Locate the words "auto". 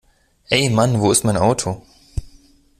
1.37-1.83